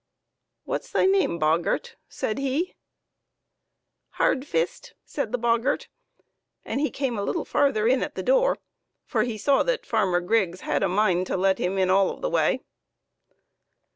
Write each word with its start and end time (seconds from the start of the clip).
"What's 0.65 0.89
thy 0.89 1.05
name, 1.05 1.37
boggart?" 1.37 1.95
said 2.19 2.39
he. 2.39 2.73
FARMER 4.17 4.33
GRIGGS'S 4.33 4.51
BOGGART. 4.51 4.51
79" 4.55 4.71
Hardfist," 4.73 4.93
said 5.05 5.31
the 5.31 5.37
boggart; 5.37 5.89
and 6.65 6.81
he 6.81 6.89
came 6.89 7.19
a 7.19 7.23
little 7.23 7.45
farther 7.45 7.87
in 7.87 8.01
at 8.01 8.15
the 8.15 8.23
door, 8.23 8.57
for 9.05 9.21
he 9.21 9.37
saw 9.37 9.61
that 9.61 9.85
Farmer 9.85 10.19
Griggs 10.19 10.61
had 10.61 10.81
a 10.81 10.89
mind 10.89 11.27
to 11.27 11.37
let 11.37 11.59
him 11.59 11.77
in 11.77 11.91
all 11.91 12.09
of 12.09 12.21
the 12.21 12.31
way. 12.31 12.61